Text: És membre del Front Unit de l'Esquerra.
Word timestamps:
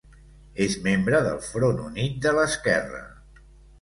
És 0.65 0.77
membre 0.87 1.19
del 1.27 1.37
Front 1.49 1.83
Unit 1.89 2.17
de 2.25 2.33
l'Esquerra. 2.39 3.03